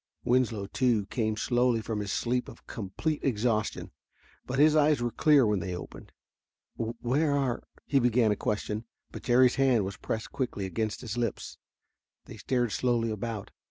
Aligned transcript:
Winslow, 0.23 0.65
too, 0.65 1.05
came 1.11 1.37
slowly 1.37 1.79
from 1.79 1.99
his 1.99 2.11
sleep 2.11 2.49
of 2.49 2.65
complete 2.65 3.23
exhaustion, 3.23 3.91
but 4.47 4.57
his 4.57 4.75
eyes 4.75 4.99
were 4.99 5.11
clear 5.11 5.45
when 5.45 5.59
they 5.59 5.75
opened. 5.75 6.11
"Where 6.75 7.35
are" 7.37 7.61
he 7.85 7.99
began 7.99 8.31
a 8.31 8.35
question, 8.35 8.85
but 9.11 9.21
Jerry's 9.21 9.57
hand 9.61 9.85
was 9.85 9.97
pressed 9.97 10.31
quickly 10.31 10.65
against 10.65 11.01
his 11.01 11.17
lips. 11.17 11.59
They 12.25 12.37
stared 12.37 12.71
slowly 12.71 13.11
about. 13.11 13.51